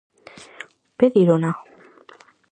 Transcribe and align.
Pedírona? 0.99 1.51